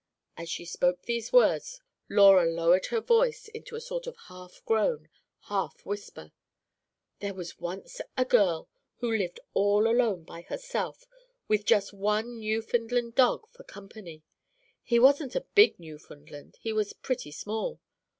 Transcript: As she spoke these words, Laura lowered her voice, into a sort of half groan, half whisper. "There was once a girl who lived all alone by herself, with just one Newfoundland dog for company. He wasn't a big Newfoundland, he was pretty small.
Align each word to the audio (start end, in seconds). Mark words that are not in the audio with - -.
As 0.35 0.49
she 0.49 0.65
spoke 0.65 1.03
these 1.03 1.31
words, 1.31 1.79
Laura 2.09 2.47
lowered 2.49 2.87
her 2.87 3.01
voice, 3.01 3.47
into 3.49 3.75
a 3.75 3.79
sort 3.79 4.07
of 4.07 4.17
half 4.29 4.63
groan, 4.65 5.09
half 5.41 5.85
whisper. 5.85 6.31
"There 7.19 7.35
was 7.35 7.59
once 7.59 8.01
a 8.17 8.25
girl 8.25 8.67
who 8.97 9.15
lived 9.15 9.39
all 9.53 9.85
alone 9.85 10.23
by 10.23 10.41
herself, 10.41 11.05
with 11.47 11.65
just 11.65 11.93
one 11.93 12.39
Newfoundland 12.39 13.13
dog 13.13 13.47
for 13.51 13.63
company. 13.63 14.23
He 14.81 14.97
wasn't 14.97 15.35
a 15.35 15.45
big 15.53 15.77
Newfoundland, 15.79 16.55
he 16.59 16.73
was 16.73 16.93
pretty 16.93 17.29
small. 17.31 17.79